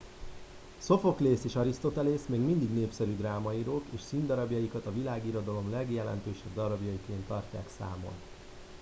szophoklész 0.77 1.43
és 1.43 1.55
arisztotelész 1.55 2.25
még 2.27 2.39
mindig 2.39 2.73
népszerű 2.73 3.15
drámaírók 3.15 3.83
és 3.89 4.01
színdarabjaikat 4.01 4.85
a 4.85 4.93
világirodalom 4.93 5.69
legjelentősebb 5.71 6.53
darabjaiként 6.53 7.25
tartják 7.27 7.69
számon 7.77 8.13